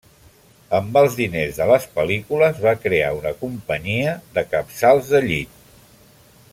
[0.77, 5.65] Amb els diners de les pel·lícules, va crear una companyia de capçals de llit.